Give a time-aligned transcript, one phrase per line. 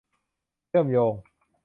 [0.67, 1.13] เชื่อมโยง